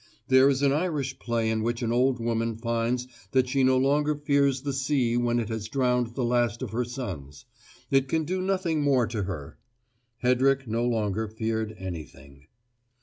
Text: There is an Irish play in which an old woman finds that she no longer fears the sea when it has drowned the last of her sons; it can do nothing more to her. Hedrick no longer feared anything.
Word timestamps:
There 0.29 0.49
is 0.49 0.63
an 0.63 0.73
Irish 0.73 1.19
play 1.19 1.47
in 1.51 1.61
which 1.61 1.83
an 1.83 1.91
old 1.91 2.19
woman 2.19 2.57
finds 2.57 3.07
that 3.33 3.47
she 3.47 3.63
no 3.63 3.77
longer 3.77 4.15
fears 4.15 4.63
the 4.63 4.73
sea 4.73 5.15
when 5.15 5.37
it 5.39 5.49
has 5.49 5.67
drowned 5.67 6.15
the 6.15 6.23
last 6.23 6.63
of 6.63 6.71
her 6.71 6.83
sons; 6.83 7.45
it 7.91 8.07
can 8.07 8.23
do 8.23 8.41
nothing 8.41 8.81
more 8.81 9.05
to 9.05 9.25
her. 9.25 9.59
Hedrick 10.23 10.67
no 10.67 10.85
longer 10.85 11.27
feared 11.27 11.75
anything. 11.77 12.47